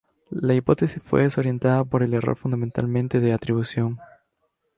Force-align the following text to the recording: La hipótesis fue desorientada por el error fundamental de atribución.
La 0.31 0.55
hipótesis 0.55 0.99
fue 1.03 1.21
desorientada 1.21 1.83
por 1.85 2.01
el 2.01 2.15
error 2.15 2.35
fundamental 2.35 2.91
de 2.91 3.33
atribución. 3.33 3.99